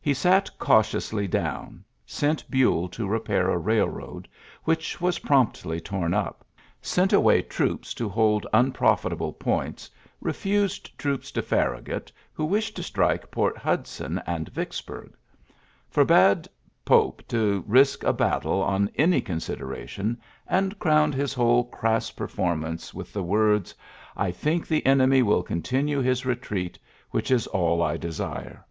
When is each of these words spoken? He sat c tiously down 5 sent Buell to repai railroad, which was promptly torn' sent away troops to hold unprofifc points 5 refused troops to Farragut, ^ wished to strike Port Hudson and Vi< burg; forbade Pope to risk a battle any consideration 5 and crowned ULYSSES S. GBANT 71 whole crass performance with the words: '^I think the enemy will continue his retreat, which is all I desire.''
He 0.00 0.14
sat 0.14 0.48
c 0.48 0.52
tiously 0.58 1.30
down 1.30 1.84
5 2.02 2.02
sent 2.10 2.50
Buell 2.50 2.88
to 2.88 3.06
repai 3.06 3.64
railroad, 3.64 4.26
which 4.64 5.00
was 5.00 5.20
promptly 5.20 5.78
torn' 5.78 6.12
sent 6.82 7.12
away 7.12 7.42
troops 7.42 7.94
to 7.94 8.08
hold 8.08 8.48
unprofifc 8.52 9.38
points 9.38 9.86
5 9.86 9.94
refused 10.22 10.98
troops 10.98 11.30
to 11.30 11.40
Farragut, 11.40 12.10
^ 12.38 12.48
wished 12.48 12.74
to 12.74 12.82
strike 12.82 13.30
Port 13.30 13.56
Hudson 13.56 14.20
and 14.26 14.48
Vi< 14.48 14.66
burg; 14.84 15.14
forbade 15.88 16.48
Pope 16.84 17.22
to 17.28 17.62
risk 17.64 18.02
a 18.02 18.12
battle 18.12 18.66
any 18.96 19.20
consideration 19.20 20.16
5 20.48 20.58
and 20.58 20.78
crowned 20.80 21.14
ULYSSES 21.14 21.32
S. 21.32 21.34
GBANT 21.36 21.36
71 21.36 21.46
whole 21.46 21.64
crass 21.66 22.10
performance 22.10 22.92
with 22.92 23.12
the 23.12 23.22
words: 23.22 23.72
'^I 24.16 24.34
think 24.34 24.66
the 24.66 24.84
enemy 24.84 25.22
will 25.22 25.44
continue 25.44 26.00
his 26.00 26.26
retreat, 26.26 26.76
which 27.12 27.30
is 27.30 27.46
all 27.46 27.80
I 27.84 27.96
desire.'' 27.96 28.66